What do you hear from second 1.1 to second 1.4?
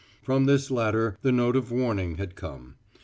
the